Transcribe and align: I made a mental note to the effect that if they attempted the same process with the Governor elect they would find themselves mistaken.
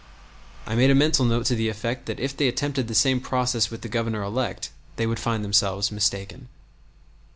I 0.65 0.73
made 0.73 0.89
a 0.89 0.95
mental 0.95 1.25
note 1.25 1.45
to 1.45 1.55
the 1.55 1.69
effect 1.69 2.07
that 2.07 2.19
if 2.19 2.35
they 2.35 2.47
attempted 2.47 2.87
the 2.87 2.95
same 2.95 3.19
process 3.21 3.69
with 3.69 3.81
the 3.83 3.87
Governor 3.87 4.23
elect 4.23 4.71
they 4.95 5.05
would 5.05 5.19
find 5.19 5.45
themselves 5.45 5.91
mistaken. 5.91 6.49